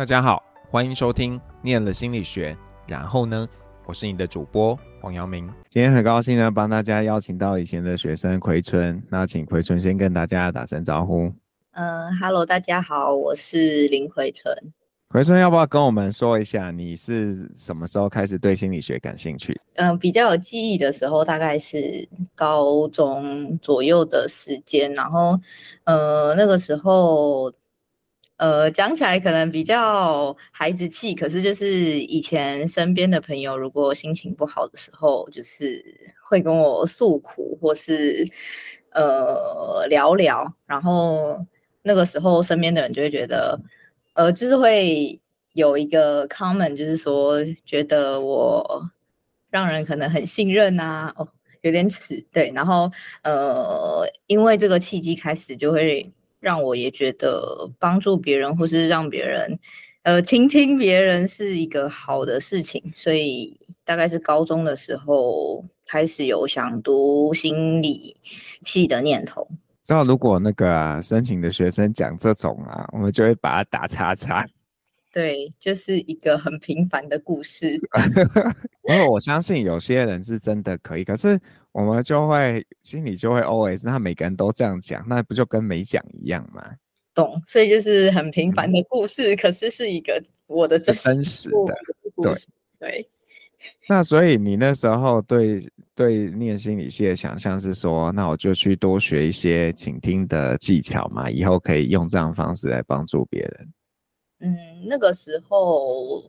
[0.00, 2.54] 大家好，欢迎收听《念了心理学》，
[2.88, 3.46] 然后呢，
[3.84, 5.46] 我是你的主播黄阳明。
[5.68, 8.98] 今天很高兴呢，帮大家邀请到以前的学生奎春。
[9.10, 11.30] 那请奎春先跟大家打声招呼。
[11.72, 14.50] 嗯、呃、，Hello，大家好，我是林奎春。
[15.10, 19.60] 奎春要不要跟我们说一下，你是什么时候开始对心理学感兴趣？
[19.74, 24.90] 嗯、呃，比较有记忆的时候，大概是高中左右的时间。
[24.94, 25.38] 然后，
[25.84, 27.52] 呃，那个时候。
[28.40, 35.84] 呃，讲起来可能比较孩子气，可是就是以前身边的朋友，如果心情不好的时候，就是
[36.26, 38.26] 会跟我诉苦，或是
[38.92, 41.44] 呃聊聊，然后
[41.82, 43.60] 那个时候身边的人就会觉得，
[44.14, 45.20] 呃，就是会
[45.52, 48.90] 有一个 comment，就是说觉得我
[49.50, 51.28] 让人可能很信任啊，哦，
[51.60, 52.90] 有点耻，对，然后
[53.22, 56.10] 呃，因为这个契机开始就会。
[56.40, 59.58] 让我也觉得帮助别人，或是让别人，
[60.02, 68.16] 呃，听听别人是一个好的事情，所以大概是高中的时候开始有想读心理
[68.64, 69.46] 系的念头。
[69.84, 74.46] 知道如果那个、申请的学生讲这种啊，我们就会把他打叉叉。
[75.12, 77.78] 对，就是一个很平凡的故事。
[78.88, 81.38] 因为我相信有些人是真的可以，可是
[81.72, 86.64] 我们就会心里就会 OS，那每个人都这样讲，那不就跟没讲一样吗？
[87.12, 91.76] 懂，所以就是很平凡的故事，嗯、可是是一个我的真实的
[92.14, 92.46] 故事。
[92.78, 93.08] 对对。
[93.88, 95.60] 那所以你那时候对
[95.94, 103.68] 对念心理系的想象是说，那我就去多学一些倾听的技巧嘛，以后可以用这样的方式来帮助别人。
[104.40, 106.22] 嗯，那个时候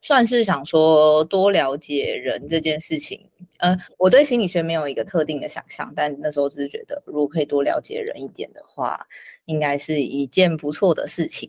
[0.00, 3.28] 算是想说多了解人这件事情。
[3.58, 9.06] 呃，我对心理学没有一个特定的想象，但那时候只是觉得，如果可以多了解人一点的话，
[9.44, 11.48] 应该是一件不错的事情。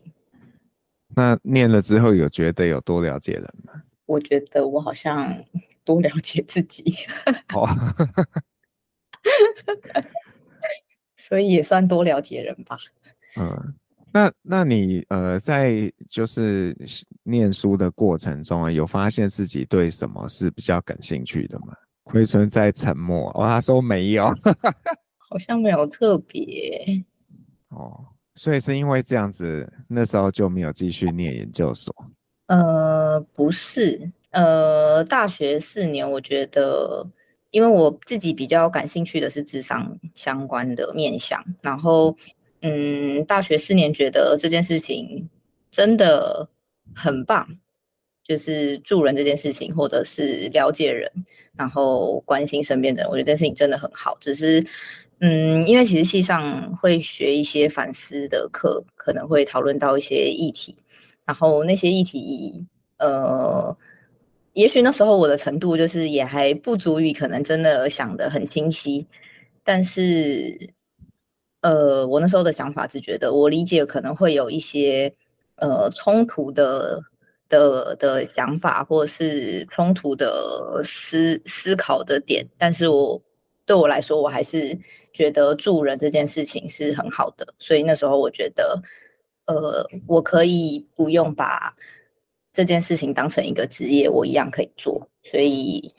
[1.16, 3.82] 那念了之后，有觉得有多了解人吗？
[4.06, 5.44] 我觉得我好像
[5.84, 6.96] 多了解自己。
[7.56, 7.66] 哦，
[11.16, 12.76] 所以也算多了解人吧。
[13.36, 13.74] 嗯。
[14.14, 16.72] 那那你呃，在就是
[17.24, 21.74] 念书的过程中啊，有发现自己对什么是比较感兴趣的吗？
[22.04, 24.26] 奎春在沉默，哦，他说没有，
[25.18, 27.04] 好像没有特别。
[27.70, 31.92] 哦，所以是因为这样子，那时候就没有继续念研究所。
[32.46, 37.04] 呃，不是，呃，大学四年，我觉得，
[37.50, 42.16] 因为我自己比较感兴趣的是智商相关的面向，然后。
[42.66, 45.28] 嗯，大学四年觉得这件事情
[45.70, 46.48] 真的
[46.94, 47.46] 很棒，
[48.26, 51.12] 就是助人这件事情，或者是了解人，
[51.54, 54.16] 然后关心身边的人，我觉得这件事情真的很好。
[54.18, 54.64] 只是，
[55.18, 60.74] 嗯，因为其实系上会学一些反思的课，可能会讨论到一些议题，
[61.26, 62.64] 然后那些议题，
[62.96, 63.76] 呃，
[64.54, 69.06] 也许那时候我的程度就是也还不足以，可能真的想得很清晰，
[69.62, 70.72] 但是。
[71.64, 75.10] 呃，我那时候的想法是觉得，我理解可能会有一些
[75.56, 77.00] 呃冲突的
[77.48, 83.18] 的的想法，或者是冲突的思思考的点，但是我
[83.64, 84.78] 对我来说，我还是
[85.14, 88.82] 觉得助人这件事情是很好的，所以那时候我觉得，
[89.46, 91.74] 呃，我可以不用把
[92.52, 95.94] 这件事情当成一个职业，我一样可以做，所以。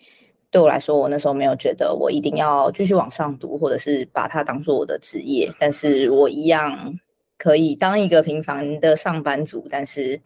[0.56, 5.52] 对我来说，我那时候没有觉得我一定要继续往上读，或者是把它当做我的职业。
[5.60, 6.98] 但是我一样
[7.38, 10.22] 可以当一个平凡的上班族，但是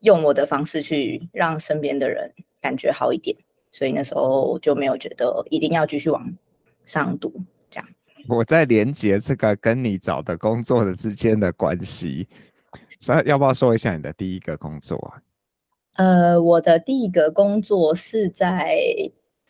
[0.00, 3.34] 用我的方式去让身边的人感觉好一点。
[3.70, 6.30] 所以那时候就没有觉得一定要继续往
[6.84, 7.32] 上读。
[7.70, 7.88] 这样，
[8.28, 12.28] 我在连接这个跟你找的工作的之间的关系。
[13.00, 15.22] 所以要不要说一下你的第一个工作啊？
[15.96, 18.76] 呃，我的第一个工作是在。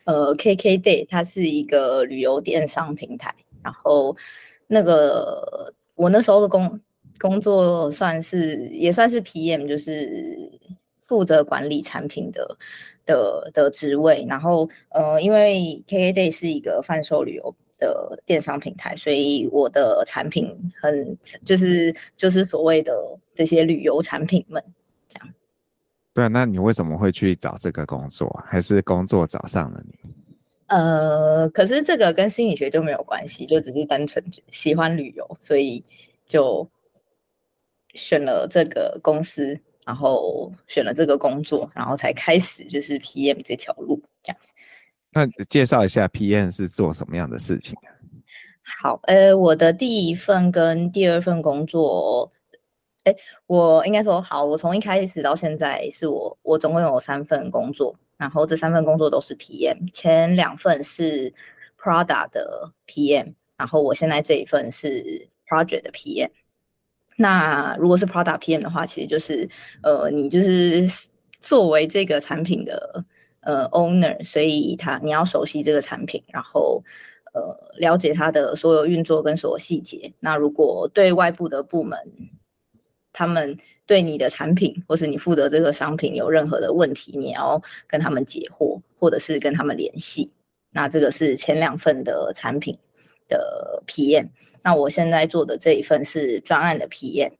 [0.08, 4.16] 呃，KKday 它是一个旅游电商平台，然后
[4.66, 6.80] 那个我那时候的工
[7.18, 10.50] 工作算是也算是 PM，就是
[11.02, 12.56] 负责管理产品的
[13.04, 14.24] 的的职位。
[14.26, 20.48] 然后呃，因为 KKday 是一个贩售旅游的电商平台，所以我的产品
[20.80, 22.94] 很就是就是所谓的
[23.34, 24.64] 这些旅游产品们。
[26.18, 28.44] 对，那你为什么会去找这个工作啊？
[28.48, 29.94] 还是工作找上了你？
[30.66, 35.84] 呃，可是这个跟心理学就没有关系，就只是单纯喜欢旅游，所以
[36.26, 36.68] 就
[37.94, 39.56] 选了这个公司，
[39.86, 44.38] 然后选了这个工作，然后才开始就是 PM 这条路这样。
[45.12, 47.94] 那介绍一下 PM 是做什么样的事情啊？
[48.82, 52.32] 好，呃，我的第一份跟第二份工作。
[53.04, 53.14] 哎，
[53.46, 61.32] 我应该说好，我从一开始到现在是我我总共有三份工作，然后这三份工作都是 PM，前两份是
[61.80, 66.30] Prada 的 PM，然后我现在这一份是 Project 的 PM。
[67.16, 69.48] 那如果是 Product PM 的话，其实就是
[69.82, 70.86] 呃，你就是
[71.40, 73.04] 作为这个产品的
[73.40, 76.82] 呃 Owner，所以他你要熟悉这个产品，然后
[77.32, 80.12] 呃了解它的所有运作跟所有细节。
[80.20, 81.98] 那如果对外部的部门，
[83.18, 90.30] 他们对你的产品或是你负责这个商品有任何的问题，你要跟他们解惑，或者是跟他们联系。
[90.70, 92.78] 那这个是前两份的产品
[93.28, 94.28] 的 PM。
[94.62, 97.32] 那我现在做的这一份是专案的 PM，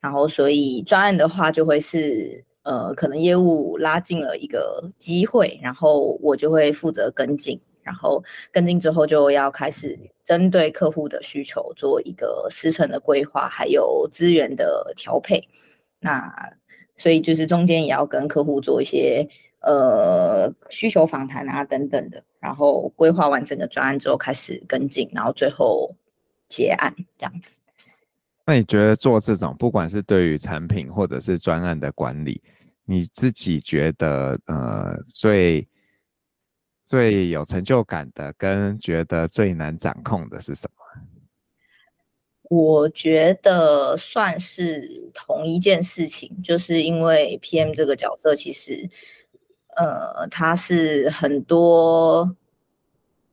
[0.00, 9.98] 然后所以专案的话就会是呃，可能业务拉近了一个机会，然后我就会负责跟进，然后跟进之后就要开始
[10.28, 15.48] 针对客户的需求做一个时程的规划，还有资源的调配。
[16.00, 16.30] 那
[16.96, 19.26] 所以就是中间也要跟客户做一些
[19.60, 25.96] 呃需求访谈啊等等的，然后规划完整个专案之后开始跟进，然后最后。
[26.50, 27.58] 结案这样子，
[28.46, 32.40] 那你觉得做这种不管是对于产品或者是专案的管理，
[32.86, 35.68] 你自己觉得呃最
[36.88, 41.02] 最有成就感的，跟觉得最难掌控的是什么？
[42.48, 48.88] 我觉得算是同一件事情，就是因为 PM 这个角色其实
[49.76, 52.34] 呃他是很多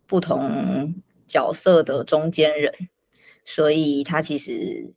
[0.06, 0.94] 不同
[1.26, 2.90] 角色的中间人。
[3.48, 4.92] 所以他其实，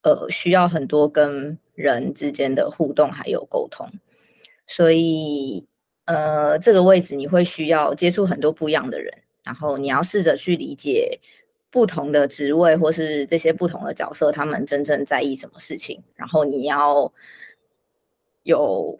[0.00, 3.86] 呃，需要很多跟人之间的互动还有沟通，
[4.66, 5.66] 所以，
[6.06, 9.12] 呃，这个位置你会需要接触很多不一样的人，
[9.44, 11.20] 然后你要试着去理解
[11.70, 17.12] 不同的职位或是这些不同的角色，他们真正在意什么事情，然后你要
[18.42, 18.98] 有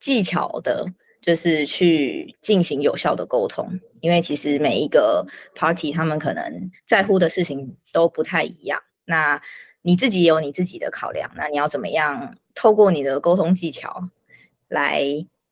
[0.00, 0.86] 技巧的。
[1.24, 8.78] 就是去进行有效的沟通，因为其实每一个 party 他们可能在乎的事情都不太一样。
[9.06, 9.40] 那
[9.80, 14.06] 你自己有你自己的考量，那你要怎么样透过你的沟通技巧
[14.68, 15.02] 来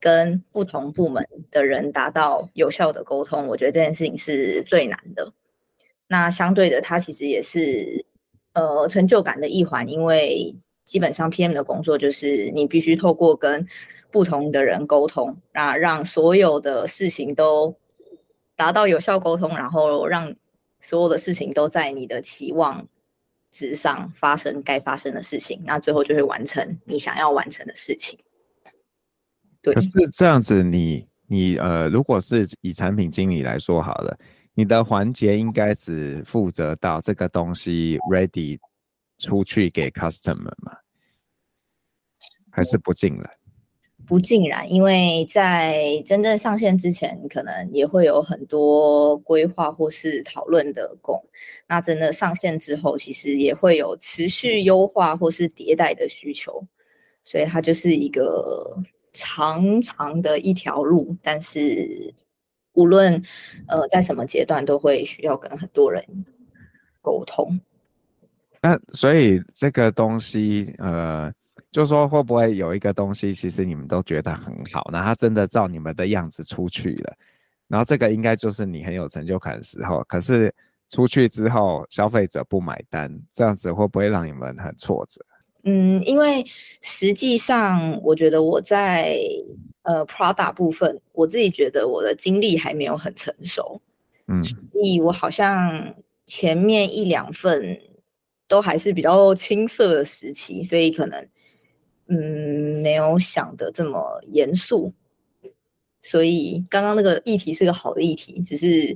[0.02, 3.46] 跟不同部门的人达到有效的沟通？
[3.46, 5.32] 我觉得这件事情是最难的。
[6.08, 8.04] 那相对的，它其实也是
[8.52, 10.52] 呃成就感的一环，因为
[10.84, 13.64] 基本上 PM 的工作就是你必须透过跟
[14.10, 17.72] 不同的人沟通，啊，让所有的事情都
[18.56, 20.34] 达到有效沟通，然后让
[20.80, 22.84] 所有的事情都在你的期望
[23.52, 28.18] 值上发生该发生的事情，那最后就会完成你想要完成的事情。
[29.62, 34.18] 对，可是这样子你，你你呃，如果是以产品经理来说好了，
[34.54, 38.58] 你的环节应该只负责到这个东西 ready
[39.18, 40.76] 出去给 customer 吗？
[42.50, 43.30] 还是不尽然？
[44.04, 51.18] 不尽然，因为在真正上线之前，可能也会有很多规划或是讨论的工。
[51.68, 56.66] 那真的上线之后，其实也会有持续优化或是迭代的需求，
[57.24, 58.76] 所以它就是一个
[59.12, 61.16] 长长的一条路。
[61.22, 62.14] 但是
[62.72, 63.22] 无论
[63.68, 66.04] 呃在什么阶段，都会需要跟很多人
[67.00, 67.60] 沟通。
[68.60, 71.32] 那所以这个东西呃。
[71.70, 77.16] 就说会不会有一个东西，其实你们都觉得很好，那它真的照你们的样子出去了，
[77.66, 80.04] 然后这个应该就是你很有成就感的时候。
[80.04, 80.54] 可是
[80.90, 85.24] 出去之后，消费者不买单，这样子会不会让你们很挫折？
[85.64, 86.44] 嗯，因为
[86.80, 89.18] 实际上我觉得我在
[89.82, 93.80] 呃 Prada 部分，我自己觉得我的经历还没有很成熟，
[94.26, 95.94] 嗯，所以我好像
[96.26, 97.80] 前面一两份
[98.46, 101.28] 都还是比较青涩的时期，所以可能。
[102.08, 104.92] 嗯，没有想的这么严肃，
[106.02, 108.94] 所以刚刚那个议题是个好的议题，只是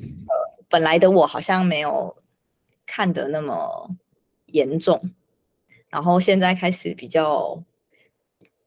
[0.00, 2.16] 呃，本来的我好像没有
[2.86, 3.90] 看得那么
[4.46, 5.10] 严重，
[5.90, 7.62] 然后现在开始比较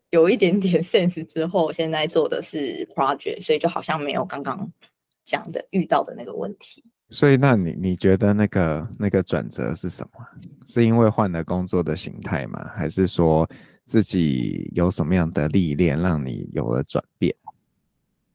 [0.10, 4.72] 有一点点 sense 之后，现在做的是 project，所以就好像没有刚刚
[5.26, 6.84] 讲的遇到的那个问题。
[7.12, 10.26] 所以，那你你觉得那个那个转折是什么？
[10.66, 12.72] 是因为换了工作的形态吗？
[12.76, 13.50] 还是说
[13.84, 17.36] 自己有什么样的历练让你有了转变？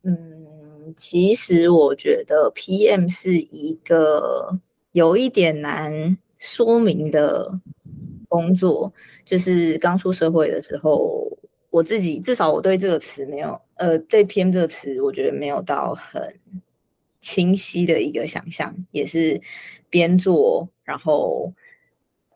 [0.02, 4.58] 嗯，其实我觉得 PM 是一个
[4.90, 7.60] 有一点难说明的
[8.34, 8.92] 工作。
[9.24, 11.28] 就是刚出社会的时候，
[11.70, 16.20] 我自己至少我对这个词没有，呃，对 PM 这个词，我觉得没有到很。
[17.26, 19.40] 清晰的一个想象，也是
[19.88, 21.50] 边做，然后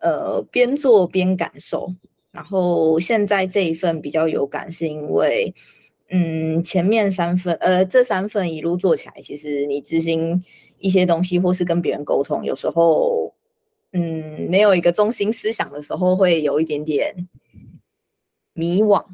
[0.00, 1.93] 呃边做边感受。
[2.31, 5.55] 然后现在这一份比较有感，是因为
[6.09, 10.43] 嗯前面三份呃这三份一路做起来，其实你执行
[10.78, 13.27] 一些东西或是跟别人沟通，有时候
[13.92, 17.28] 嗯没有一个中心思想的时候，会有一点点
[18.52, 19.04] 迷惘，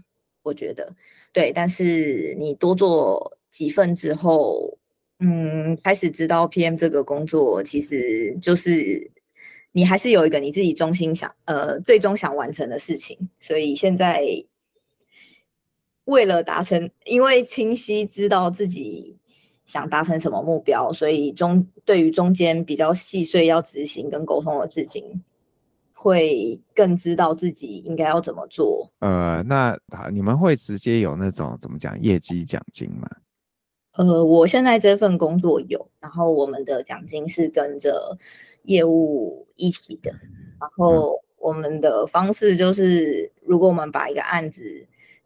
[0.42, 0.94] 我觉得
[1.32, 1.52] 对。
[1.52, 4.78] 但是你多做几份之后，
[5.20, 9.10] 嗯，开始知道 PM 这个工作其实就是
[9.72, 14.22] 你还是有一个你自己中心想呃最终想完成的事情，所以现在
[16.04, 19.16] 为了达成，因为清晰知道自己
[19.64, 25.22] 想达成什么目标，所以中对于中间比较细碎要执行跟沟通的事情，
[25.92, 28.90] 会更知道自己应该要怎么做。
[29.00, 29.78] 呃，那
[30.12, 33.08] 你们会直接有那种怎么讲业绩奖金吗？
[33.96, 38.18] 呃，我现在这份工作有，然后我们的奖金是跟着
[38.64, 40.10] 业务一起的，
[40.60, 44.62] 然后我们的方式就是，如果我们把一个案子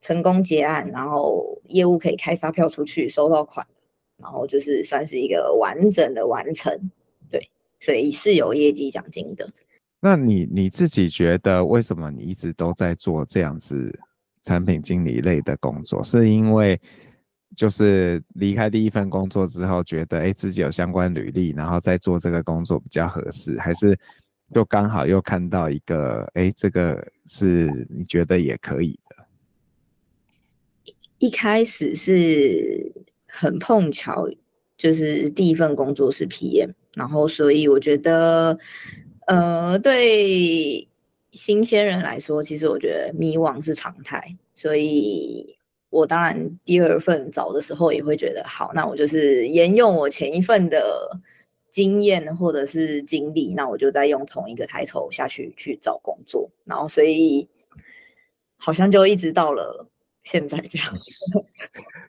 [0.03, 3.67] 成功结案，然后业务可以开发票出去收到款，
[4.19, 6.73] 然后就是算是一个完整的完成，
[7.31, 9.49] 对，所以是有业绩奖金的。
[10.01, 13.97] 那你你自己觉得为什么你一直都在做这样子
[14.43, 16.03] 产品经理类的工作？
[16.03, 16.81] 是因为
[17.57, 23.99] 就是离开第一份工作之后，觉得哎、欸、自己有相关履历，然后再做这个工作比较合适，还是
[24.55, 30.93] 就刚好又看到一个哎、欸、这个是你觉得也可以的？
[31.19, 32.93] 一开始是
[33.39, 34.29] 很碰巧，
[34.77, 38.59] 就是第一份工作是 PM，然后所以我觉得，
[39.27, 40.89] 呃，对
[41.31, 45.55] 新鲜人来说，其实我觉得迷惘是常态，所以。
[45.91, 51.11] 我当然第二份找的时候也会觉得好，那我就是沿用我前一份的
[51.71, 57.49] 经验或者是经历，那我就再用同一个抬头下去去找工作，然后所以
[58.59, 59.89] 好像就一直到了
[60.31, 61.25] 现在这样子。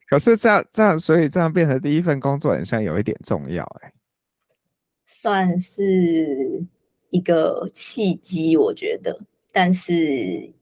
[0.09, 3.93] 可是这样这样，所以这样变成第一份工作，好像有一点重要哎、欸，
[5.05, 6.65] 算是
[7.09, 9.19] 一个契机，我觉得，
[9.51, 10.53] 但是。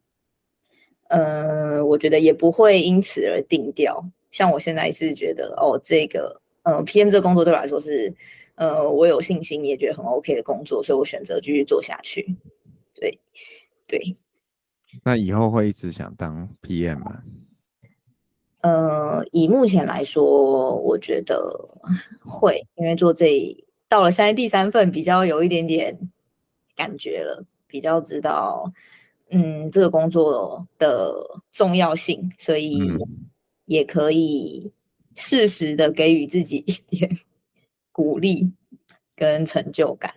[1.09, 4.05] 呃，我觉得也不会因此而定调。
[4.29, 8.13] 像我现在是觉得，哦，这个呃，PM 这个工作对我来说是，
[8.55, 12.35] 呃，我有信心也觉得很 OK 的工作，所以我选择继续做下去。
[12.93, 13.17] 对，
[13.87, 14.17] 对。
[15.05, 17.23] 那以后会一直想当 PM 吗？
[18.61, 21.69] 呃，以目前来说，我觉得
[22.25, 23.55] 会，因为做这
[23.87, 25.97] 到了现在第三份，比较有一点点
[26.75, 28.71] 感觉了，比较知道。
[29.29, 31.13] 嗯，这个工作的
[31.51, 32.79] 重要性，所以
[33.65, 34.71] 也可以
[35.15, 37.17] 适时的给予自己一点
[37.91, 38.51] 鼓励
[39.15, 40.13] 跟成就感。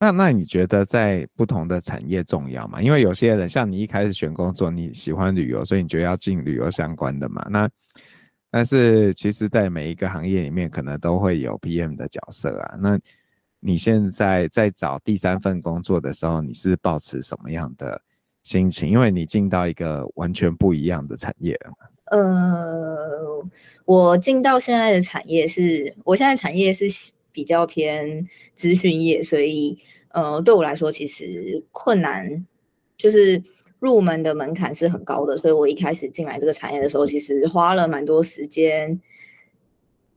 [0.00, 2.80] 那那你觉得在不同的产业重要吗？
[2.80, 7.46] 因为有些人像你一开始选工作，你喜欢旅游，所以你觉得要进旅游相关的嘛？
[7.50, 7.68] 那
[8.50, 12.76] 但是其实，在每一个行业里面，可能都会有 PM 的角色啊。
[12.80, 12.98] 那
[13.60, 18.00] 你现在在找第三份工作的时候，你是抱持什么样的？
[18.42, 21.54] 心情，因为你进到一个完全不一样的产业。
[22.06, 23.44] 呃，
[23.84, 26.86] 我进到现在的产业是，我现在产业是
[27.32, 32.46] 比较偏资讯业，所以呃，对我来说其实困难
[32.96, 33.42] 就是
[33.78, 39.00] 入门的门槛是很高的，所以我一开始进来这个产业的时候，其实花了蛮多时间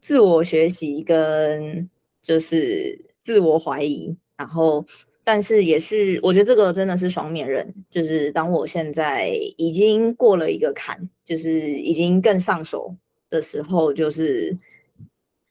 [0.02, 1.90] 自我学习跟
[2.22, 4.86] 就是自我怀疑，然后。
[5.26, 7.74] 但是也是，我觉得这个真的是双面刃。
[7.90, 12.94] 就是当我现在已经过了一个坎，就是已经更上手
[13.30, 14.54] 的时候，就是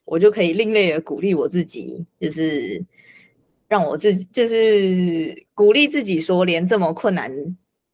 [0.04, 2.84] 我就可以另类的鼓励我自己，就是
[3.68, 7.32] 让我自己，就是鼓励自己说，连这么困难，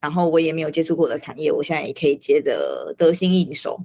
[0.01, 3.81] 然后我也没有接触过的产业，我现在也可以接得得心应手。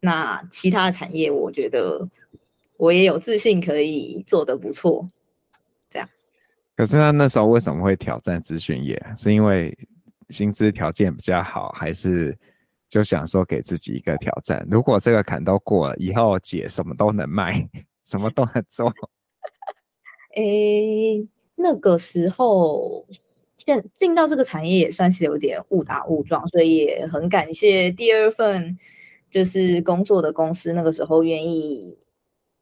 [0.00, 2.08] 那其他的产业，我觉得
[2.76, 5.08] 我也有自信可以做得不错。
[5.90, 6.08] 这样
[6.76, 9.02] 可是他那时候为什么会挑战资讯业？
[9.16, 9.76] 是因为
[10.30, 12.36] 薪资条件比较好，还是
[12.88, 14.66] 就想说给自己一个挑战？
[14.70, 17.68] 如果这个坎都过了，以后姐什么都能卖，
[18.04, 18.92] 什么都能做。
[20.36, 23.06] 诶、欸，那个时候
[23.56, 28.78] 现进到这个产业也算是有点误打误撞，所以也很感谢第二份
[29.30, 31.98] 就是工作的公司，那个时候愿意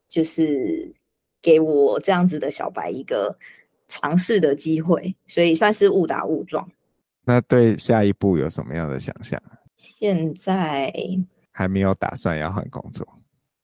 [0.09, 0.93] 就是
[1.41, 3.39] 给我这样子的小白一个。
[3.89, 6.69] 尝试的机会，所以算是误打误撞。
[7.25, 9.41] 那对下一步有什么样的想象？
[9.77, 10.93] 现在
[11.53, 13.07] 还没有打算要换工作，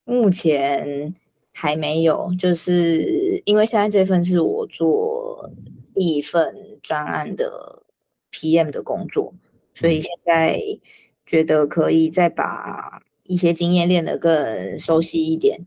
[0.05, 1.15] 目前
[1.53, 5.51] 还没有，就是因为现在这份是我做
[5.95, 7.83] 第一份专案的
[8.31, 9.35] PM 的工作，
[9.75, 10.61] 所以现在
[11.27, 15.67] 觉得可以再把一些经验练得更熟悉一点，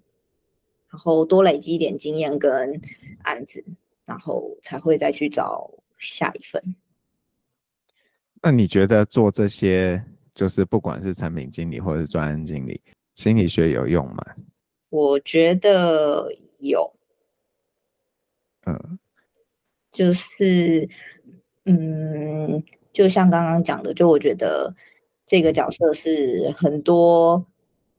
[0.89, 2.81] 然后多累积一点经验跟
[3.23, 3.63] 案子，
[4.05, 6.75] 然后才会再去找下一份。
[8.41, 10.03] 那你觉得做这些，
[10.35, 12.79] 就是不管是产品经理或者是专案经理，
[13.15, 14.23] 心理学有用吗？
[14.89, 16.91] 我觉得有。
[18.67, 18.99] 嗯，
[19.91, 20.87] 就是，
[21.65, 24.75] 嗯，就像刚刚讲的，就我觉得
[25.25, 27.45] 这个角色是很多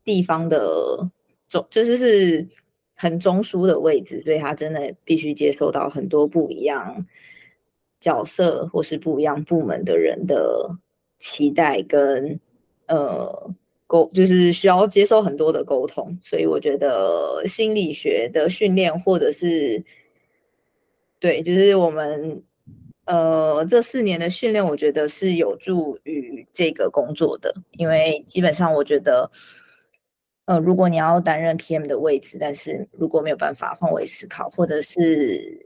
[0.03, 1.09] 地方的
[1.49, 2.47] 中，就是是
[2.93, 7.05] 很中枢的位置，所以他真的必须接受到很多不一样。
[7.99, 10.69] 角色或是不一样部门的人的
[11.19, 12.39] 期待跟
[12.87, 13.53] 呃
[13.85, 19.83] 沟，就是需要接受很多的沟通，所以我觉得心理学的训练或者是
[21.19, 22.43] 对，就是我们
[23.05, 29.29] 呃这四年的训练，我觉得是有助于这个工作的，因为基本上我觉得
[30.45, 35.65] 呃如果你要担任 PM 的位置，但是如果没有办法换位思考，或者是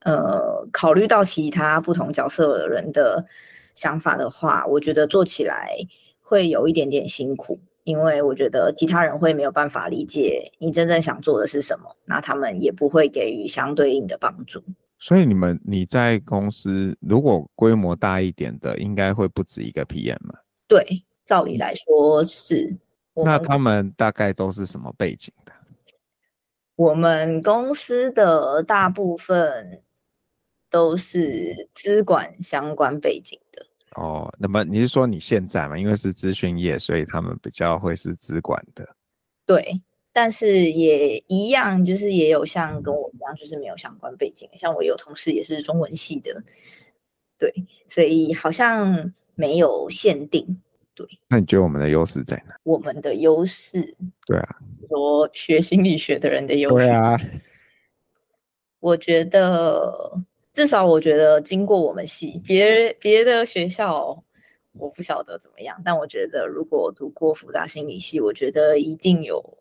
[0.00, 3.24] 呃，考虑到其他不同角色的人的
[3.74, 5.76] 想法的话，我觉得做起来
[6.20, 14.62] 会有一点点辛苦，因为我觉得其他人会没有办法理解你真正想做的是什么，那他们也不会给予相对应的帮助。
[14.98, 20.34] 所以你们你在公司如果规模大一点的，应该会不止一个 PM 吗？
[20.68, 22.76] 对，照理来说是。
[23.14, 25.52] 那他们大概都是什么背景的？
[26.76, 29.80] 我们公司的大部分。
[30.70, 33.43] 都是资管相关背景的
[33.94, 34.32] 哦。
[34.38, 35.78] 那么你是说你现在嘛？
[35.78, 38.96] 因为是资讯业，所以他们比较会是资管的。
[39.46, 39.80] 对，
[40.12, 44.48] 但是也一样，就是也有像跟我一样，就是没有相关背景。
[44.56, 46.42] 像我有同事也是中文系的，
[47.38, 47.52] 对，
[47.88, 50.60] 所以好像没有限定。
[50.94, 52.54] 对，那你觉得我们的优势在哪？
[52.62, 54.56] 我们的优势，对啊，
[54.88, 57.16] 说学心理学的人的优势，对啊，
[58.80, 60.22] 我觉得。
[60.54, 64.22] 至少我觉得，经过我们系，别别的学校
[64.72, 69.58] 我不晓得怎么样，但我觉得如果读过辅大心理系，我觉得一定有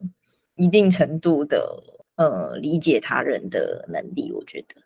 [0.55, 1.83] 一定程度的
[2.15, 4.31] 呃理解他人的能力。
[4.31, 4.81] 我觉得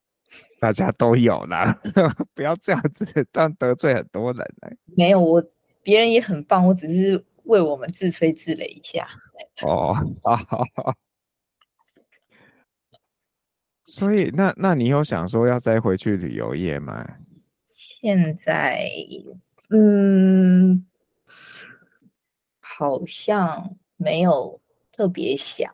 [0.58, 1.78] 大家都有啦，
[2.34, 4.70] 不要这样子，但得罪很多人呢。
[4.96, 5.44] 没有，我
[5.82, 9.06] 别人也很棒，我只是为我们自吹自擂一下。
[9.62, 10.94] 哦，好好好。
[13.92, 17.06] 所以，那那你有想说要再回去旅游业吗？
[17.74, 18.88] 现在，
[19.68, 20.86] 嗯，
[22.58, 24.58] 好像没有
[24.90, 25.70] 特别想，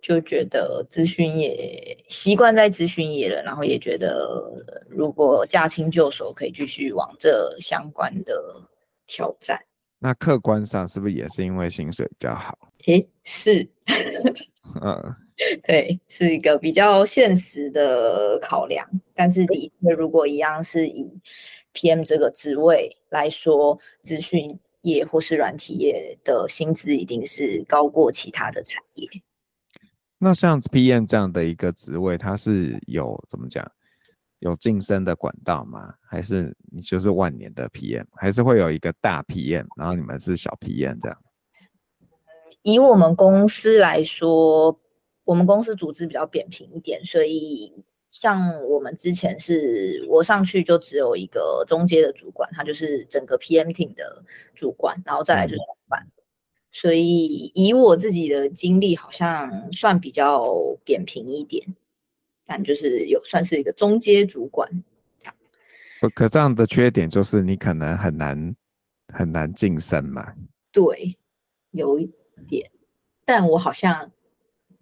[0.00, 4.50] 就觉得咨询业习惯在咨询业了，然后也觉得
[4.88, 8.42] 如果驾轻就熟，可以继续往这相关的
[9.06, 9.62] 挑战。
[9.98, 12.56] 那客观上是不是也是因为薪水比较好？
[12.86, 13.68] 诶，是，
[14.80, 15.16] 嗯。
[15.68, 18.84] 对，是一个比较现实的考量。
[19.14, 21.06] 但是的确，如果一样是以
[21.74, 29.08] PM 这个职位来说，资讯业或是软体业的薪资一定是高过其他的产业。
[30.18, 33.64] 那像 PM 这样的一个职位，它是有怎么讲，
[34.40, 35.94] 有晋升的管道吗？
[36.04, 38.04] 还是你就是万年的 PM？
[38.16, 41.16] 还是会有一个大 PM，然后你们是小 PM 这样？
[42.62, 44.78] 以我们公司来说。
[45.24, 56.08] 我们公司组织比较扁平一点，所以像我们之前是我上去就只有一个中阶的主管，他就是整个 PM team 的主管，然后再来就是老板。
[56.72, 60.50] 所以以我自己的经历，好像算比较
[60.82, 61.62] 扁平一点，
[62.46, 64.82] 但就是有算是一个中阶主管。
[66.14, 68.56] 可这样的缺点就是你可能很难
[69.12, 70.32] 很难晋升嘛？
[70.72, 71.18] 对，
[71.72, 72.10] 有一
[72.46, 72.70] 点，
[73.24, 74.10] 但我好像。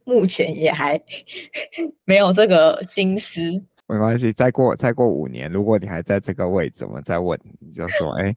[0.09, 0.97] 目前也还
[2.07, 3.40] 没有这个心思，
[3.88, 8.37] 没关系，再过再过五年，如果你还在这个位置，我们再问你就说，哎、欸，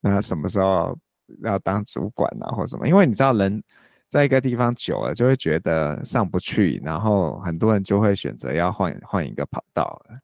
[0.00, 0.98] 那什么时候
[1.42, 2.88] 要当主管啊，或什么？
[2.88, 3.62] 因为你知道，人
[4.08, 10.18] 在一个地方久了，就会觉得上不去，然后很多人就会选择要换换一个跑道了。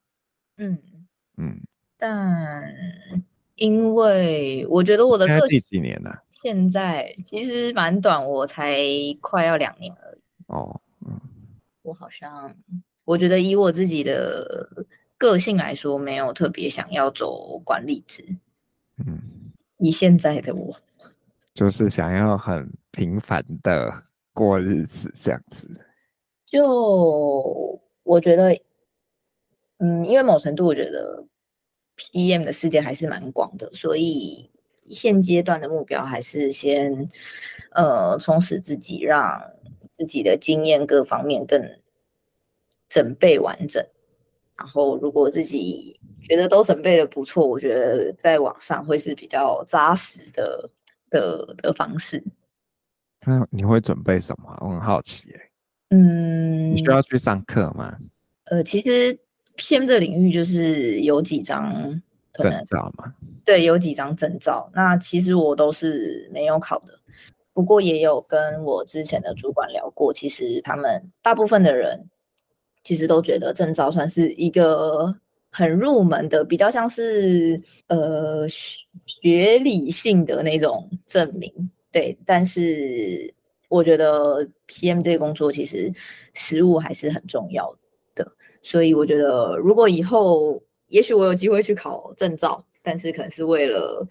[0.57, 0.79] 嗯
[1.37, 1.61] 嗯，
[1.99, 2.75] 但
[3.57, 6.19] 因为我觉得我的个性第几年了？
[6.41, 8.79] 现在其实蛮短，我才
[9.21, 10.21] 快要两年而已。
[10.47, 11.21] 哦，嗯，
[11.83, 12.57] 我好像，
[13.05, 14.87] 我觉得以我自己的
[15.19, 18.25] 个性来说，没有特别想要走管理职。
[19.05, 19.21] 嗯，
[19.81, 20.75] 以现在的我，
[21.53, 25.69] 就是想要很平凡的过日子这样子。
[26.47, 28.59] 就我觉得，
[29.77, 31.23] 嗯，因为某程度我觉得
[31.99, 34.51] PM 的世界还是蛮广的，所以
[34.91, 37.09] 现阶段的目标还是先
[37.73, 39.41] 呃充实自己，让
[39.97, 41.63] 自己的经验各方面更
[42.89, 43.85] 准备完整。
[44.59, 50.71] 然后如果自己觉得都准备的不错，我觉得在网上会是比较扎实的
[51.09, 52.23] 的的方式。
[53.27, 54.55] 那你会准备什么？
[54.61, 55.51] 我很好奇哎。
[55.91, 57.99] 嗯，你需要去上课吗？
[58.45, 59.19] 呃，其实
[59.57, 62.03] PM 的领域就是有几张
[62.41, 63.15] 证照吗。
[63.45, 64.71] 对，有几张证照。
[64.75, 66.99] 那其实我都是没有考的，
[67.53, 72.09] 不过也有跟我之前的主管聊过，其实他们大部分的人
[72.85, 75.15] 其实都觉得证照算是一个
[75.51, 81.71] 很入门的，比较像是呃学理性的那种证明。
[81.93, 83.35] 对，但是。
[83.71, 85.93] 我觉得 PM 这个工作其实
[86.35, 87.73] 实务还是很重要
[88.17, 88.27] 的，
[88.63, 94.07] 所以我觉得如果以后也许我有机会去考证照，但是可能是为了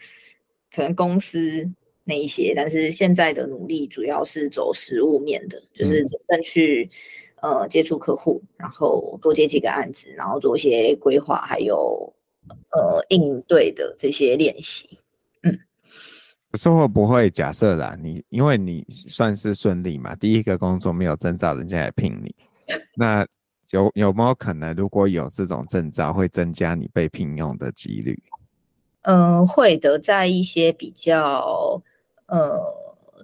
[0.73, 1.69] 可能公司
[2.03, 6.89] 那一些，但是现在的努力主要是走实务面的，就是真正去
[7.41, 12.11] 呃接触客户，然后多接几个案子，然后做一些规划，还有
[12.71, 14.89] 呃应对的这些练习。
[16.51, 17.95] 可是会不会假设啦？
[18.01, 22.33] 你因为你算是顺利嘛，第一个工作没有证照，人家也聘你，
[22.97, 23.23] 那
[23.71, 28.21] 有有没有可能，如果有这种证照，会增加你被聘用的几率？
[29.01, 31.81] 嗯、呃，会的，在一些比较
[32.27, 32.61] 呃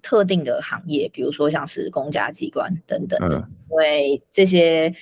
[0.01, 4.93] 特定的行业，比如说像是公家机关等等的，嗯、因为这些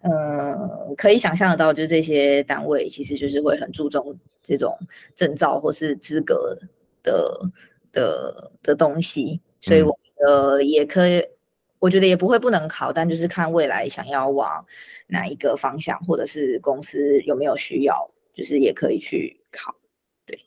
[0.00, 4.76] 呃可以想象得到，就这些单位其实就是会很注重这种
[5.14, 6.58] 证照或是资格。
[7.04, 7.50] 的
[7.90, 11.28] 的的东西，所以我觉得也可以，嗯、
[11.82, 14.64] 我觉得也不会不能考，但就是看未来想要往
[15.08, 17.92] 哪一个方向，或者是公司有没有需要，
[18.32, 19.74] 就是也可以去考。
[20.24, 20.38] 对，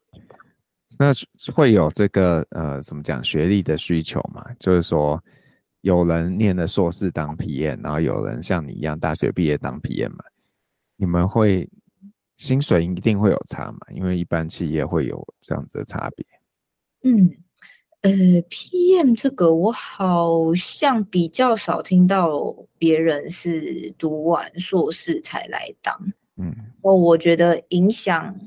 [0.98, 1.12] 那
[1.54, 4.46] 会有这个呃，怎么讲学历的需求嘛？
[4.58, 5.22] 就是说，
[5.82, 10.24] 有人念了硕士当 PM，然后有人像你一样大学毕业当 PM 嘛？
[10.96, 11.70] 你们会
[12.38, 13.80] 薪水一定会有差嘛？
[13.90, 16.26] 因为一般企业会有这样子的差别。
[17.04, 17.30] 嗯，
[18.06, 18.12] 呃
[18.52, 26.00] ，PM 这个我好像比较少听到别人是读完硕士才来当。
[26.38, 28.40] 嗯，哦，我觉得影响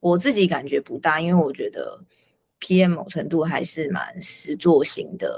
[0.00, 1.96] 我自己感觉不大，因为我觉得
[2.58, 5.32] PM 某程度还是蛮实作型的，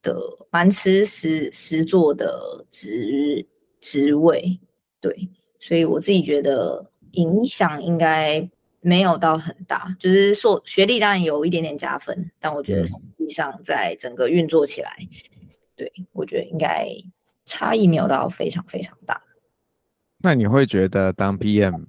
[0.00, 0.16] 的
[0.52, 3.44] 蛮吃实实作的职
[3.80, 4.60] 职位。
[5.00, 5.28] 对，
[5.58, 8.48] 所以我自己觉得影响应该。
[8.86, 15.08] 没有到很大，就是说学历当然有一点点加分，但我觉得实际上在整个运作起来，嗯、
[15.74, 16.86] 对，我觉得应该
[17.46, 19.22] 差异没有到非常非常大。
[20.18, 21.86] 那你会觉得当 PM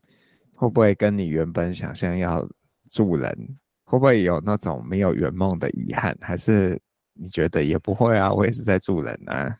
[0.54, 2.48] 会不会跟你原本想象要
[2.90, 6.18] 助人，会不会有那种没有圆梦的遗憾？
[6.22, 6.82] 还是
[7.14, 8.34] 你觉得也不会啊？
[8.34, 9.60] 我也是在助人啊。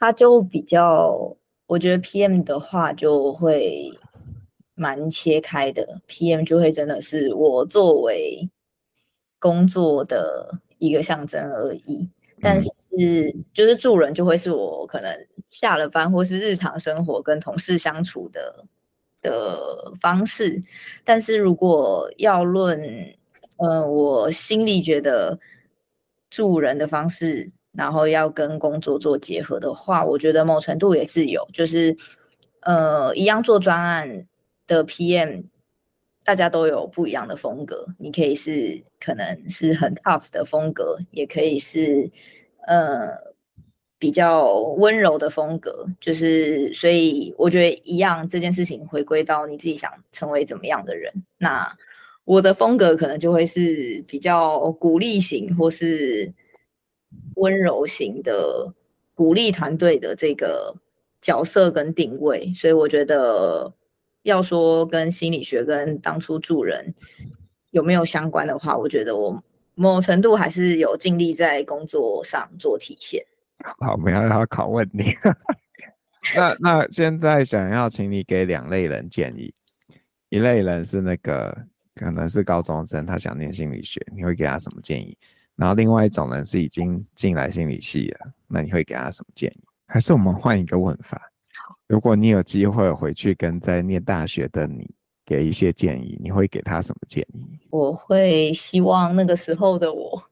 [0.00, 1.36] 他就比较，
[1.68, 3.88] 我觉得 PM 的话就会。
[4.80, 8.48] 蛮切开的，PM 就会真的是我作为
[9.38, 12.08] 工作的一个象征而已。
[12.40, 12.68] 但是
[13.52, 15.14] 就是助人就会是我可能
[15.46, 18.64] 下了班或是日常生活跟同事相处的
[19.20, 20.62] 的方式。
[21.04, 22.80] 但是如果要论，
[23.58, 25.38] 呃，我心里觉得
[26.30, 31.94] 助人的方式，然后要跟工作做结合的话，我觉得某程度也是有，就是
[32.62, 34.26] 呃，一样做专案。
[34.70, 35.42] 的 PM，
[36.24, 37.84] 大家都有不一样的风格。
[37.98, 42.08] 你可以是可能是很 tough 的风格，也可以是
[42.68, 43.08] 呃
[43.98, 45.84] 比较温柔的风格。
[46.00, 51.12] 就是所以我觉得一样，这件事情回归到你自己想成为怎么样的人。
[51.36, 51.76] 那
[52.24, 56.32] 我的风格可能就会是比较鼓励型，或是
[57.34, 58.72] 温柔型的
[59.16, 60.72] 鼓励团队的这个
[61.20, 62.54] 角色跟定位。
[62.54, 63.74] 所以我觉得。
[64.22, 66.94] 要说跟心理学跟当初助人
[67.70, 69.42] 有没有相关的话，我觉得我
[69.74, 73.24] 某程度还是有尽力在工作上做体现。
[73.78, 75.14] 好，我们要要拷问你。
[76.36, 79.52] 那那现在想要请你给两类人建议，
[80.28, 81.56] 一类人是那个
[81.94, 85.16] 可能是高中生，他想念心理学，你会给他什么建议？
[85.56, 89.64] 然后另外一种人是已经进来心理系了，那你会给他什么建议？
[89.86, 91.30] 还是我们换一个问法？
[91.90, 94.88] 如果你有机会回去跟在念大学的你
[95.26, 97.44] 给一些建议，你会给他什么建议？
[97.70, 100.22] 我会希望那个时候的我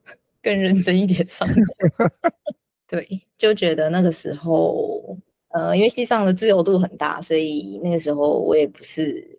[0.41, 2.09] 更认真一点上课。
[2.87, 5.19] 对，就觉得那个时候，
[5.49, 9.37] 呃，因为系上的自由度很大，所以那个时候我也不是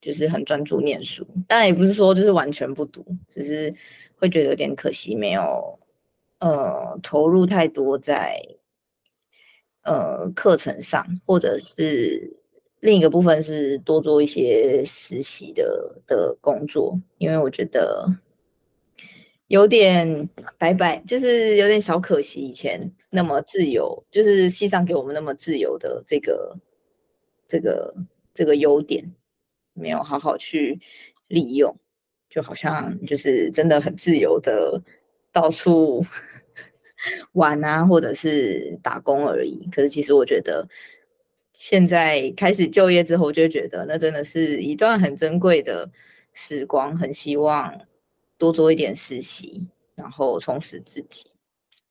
[0.00, 3.74] 就是很专注念书，当然也不是说就是完全不读，只是
[4.16, 5.78] 会觉得有点可惜，没有
[6.38, 8.42] 呃投入太多在
[9.86, 12.36] 呃课程上，或者是
[12.80, 18.06] 另一个部分是多做一些实习的的工作，因为我觉得。
[19.48, 22.40] 有点白白，就是有点小可惜。
[22.40, 26.58] 以前那么自由，就是系上给我们那么自由的这个、
[27.46, 27.94] 这个、
[28.34, 29.08] 这个优点，
[29.72, 30.80] 没有好好去
[31.28, 31.72] 利用，
[32.28, 34.82] 就好像就是真的很自由的
[35.30, 36.04] 到处
[37.32, 39.68] 玩啊，或者是打工而已。
[39.70, 40.68] 可是其实我觉得，
[41.52, 45.90] 现在开始就业之后，就觉得那真的是一段很珍贵的
[46.32, 47.72] 时光，很希望。
[48.38, 51.24] 多做一点实习，然后充实自己。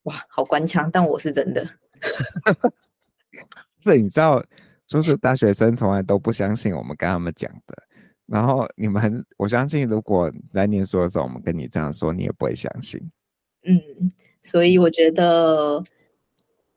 [0.03, 1.67] 哇，好官腔，但我是真的。
[3.81, 4.45] 这你知道，
[4.85, 7.75] 就是大学生从来都不相信我们跟他们讲的。
[8.27, 13.01] 然后你们，我相信如果来年说的时候，我们跟你这样说，你也不会相信。
[13.63, 13.81] 嗯，
[14.45, 15.83] 所以我觉得，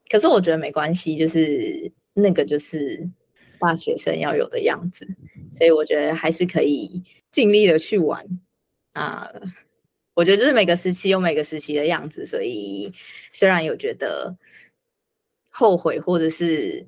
[0.08, 3.06] 可是我觉得没关系，就是那个就是
[3.60, 5.06] 大学生要有的样子。
[5.52, 8.26] 所以我觉得还是可以尽力的去玩。
[8.94, 9.30] 啊，
[10.14, 12.90] 我觉得就是每个时期有每个时期的样子，所以
[13.32, 14.34] 虽然有觉得
[15.50, 16.86] 后悔或者是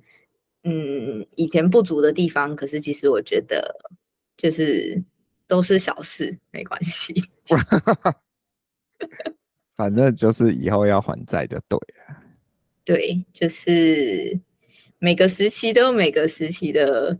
[0.65, 3.77] 嗯以前不足的地方，可是其实我觉得
[4.37, 5.05] 就是
[5.47, 7.23] 都是小事，没关系。
[9.81, 12.17] 反正就是以后要还债就对了。
[12.85, 14.39] 对，就是
[14.99, 17.19] 每个时期都有每个时期的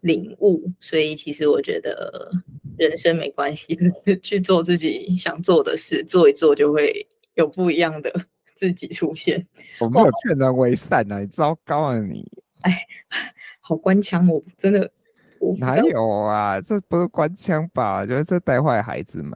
[0.00, 2.30] 领悟，所以其实我觉得。
[2.78, 3.74] 人生没关系，
[4.22, 8.12] 去做自己想做的事，做一做就会有不一样的
[8.54, 9.46] 自己出现。
[9.80, 12.30] 我没有劝人为善啊，你糟糕啊你！
[12.60, 12.86] 哎，
[13.62, 14.90] 好官腔，我真的
[15.38, 16.60] 我哪有啊？
[16.60, 18.04] 这不是官腔吧？
[18.04, 19.32] 觉得这带坏孩子们。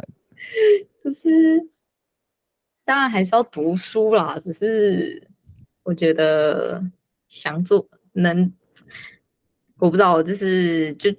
[1.03, 1.67] 就是
[2.91, 5.23] 当然还是要读书啦，只是
[5.85, 6.83] 我觉得
[7.29, 8.53] 想做能，
[9.79, 11.15] 我不知道，就是就。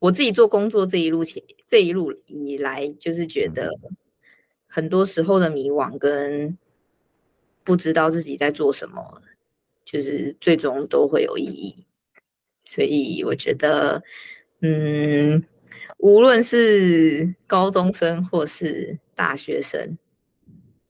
[0.00, 3.70] 我自己做工作这一路起这一路以来，就是觉得
[4.66, 6.58] 很多时候的迷惘跟
[7.62, 9.22] 不知道自己在做什么，
[9.84, 11.86] 就是最终都会有意义。
[12.64, 14.02] 所以我觉得，
[14.60, 15.42] 嗯，
[15.98, 19.96] 无论是高中生或是大学生，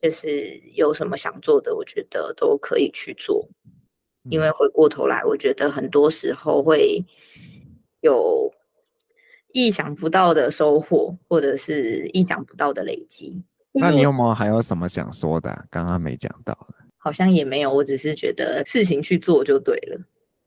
[0.01, 3.49] 就是有什么想做的，我觉得都可以去做。
[4.31, 7.05] 因为回过头来，我觉得很多时候会
[8.01, 8.53] 有。
[9.53, 13.43] 意想不到的收获，或者是意想不到的累积。
[13.73, 15.65] 那你有没有还有什么想说的啊？
[15.71, 16.55] 刚刚没讲到。
[16.99, 19.99] 好像也没有，我只是觉得事情去做就对了。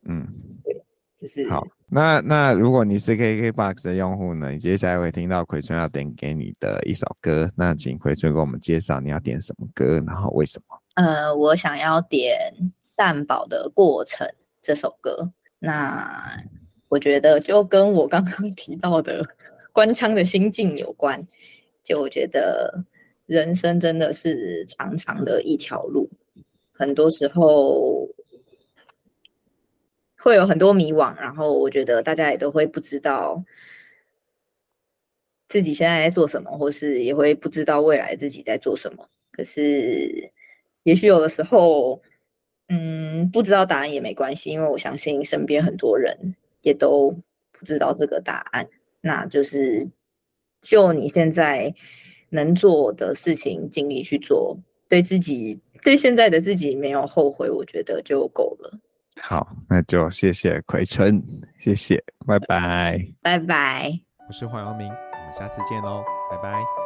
[0.08, 0.24] 嗯，
[0.62, 0.80] 对，
[1.20, 1.66] 就是好。
[1.88, 4.50] 那那如果你是 KKBOX 的用户呢？
[4.50, 10.76] 你接下来会听到奎春要点给你的一首歌，那请奎春给我们介绍你要点什么歌，然后为什么？
[10.94, 12.52] 呃，我想要点
[12.96, 14.26] 蛋堡的《过程》
[14.62, 15.32] 这首歌。
[15.58, 16.42] 那。
[16.90, 19.24] 我觉得就跟我刚刚提到的
[19.72, 21.24] 官腔的心境有关。
[21.84, 22.84] 就我觉得
[23.26, 26.10] 人生真的是长长的一条路，
[26.72, 28.08] 很多时候
[30.22, 33.42] 会有很多迷惘，然后我觉得大家也都会不知道
[35.48, 39.08] 自己现在在做什么，或是也会不知道未来自己在做什么。
[39.32, 40.30] 可是
[40.82, 42.00] 也许有的时候，
[42.68, 46.36] 嗯，不知道答案也没关系，因为我相信身边很多人。
[46.62, 47.10] 也都
[47.52, 48.68] 不知道这个答案，
[49.00, 49.88] 那就是
[50.60, 51.74] 就你现在
[52.28, 58.78] 能做的事情尽力去做，对自己对现在的自己没有后悔，我觉得就够了。
[59.22, 61.22] 好，那就谢谢奎春，
[61.58, 63.90] 谢谢，拜拜，拜拜。
[64.26, 66.79] 我是黄耀明，我们下次见喽，拜拜。